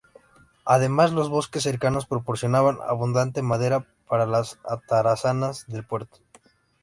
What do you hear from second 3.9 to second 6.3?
para las atarazanas del puerto.